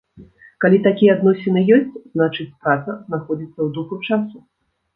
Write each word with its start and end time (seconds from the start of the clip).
Калі 0.63 0.77
такія 0.87 1.11
адносіны 1.15 1.59
ёсць, 1.75 1.99
значыць, 2.17 2.47
праца 2.65 2.97
знаходзіцца 3.07 3.55
ў 3.65 3.69
духу 3.79 3.95
часу. 4.07 4.47